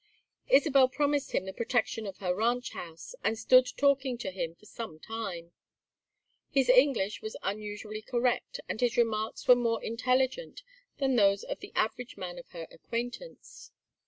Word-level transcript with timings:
Isabel 0.47 0.89
promised 0.89 1.31
him 1.31 1.45
the 1.45 1.53
protection 1.53 2.07
of 2.07 2.17
her 2.17 2.33
ranch 2.33 2.71
house, 2.71 3.13
and 3.23 3.37
stood 3.37 3.67
talking 3.77 4.17
to 4.17 4.31
him 4.31 4.55
for 4.55 4.65
some 4.65 4.97
time. 4.97 5.51
His 6.49 6.69
English 6.69 7.21
was 7.21 7.37
unusually 7.43 8.01
correct 8.01 8.59
and 8.67 8.81
his 8.81 8.97
remarks 8.97 9.47
were 9.47 9.53
more 9.53 9.83
intelligent 9.83 10.63
than 10.97 11.17
those 11.17 11.43
of 11.43 11.59
the 11.59 11.71
average 11.75 12.17
man 12.17 12.39
of 12.39 12.49
her 12.49 12.67
acquaintance. 12.71 13.69